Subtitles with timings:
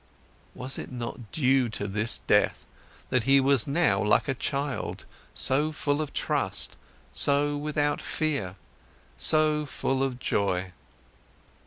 [0.55, 2.65] Was it not due to this death,
[3.11, 6.75] that he was now like a child, so full of trust,
[7.11, 8.55] so without fear,
[9.15, 10.71] so full of joy?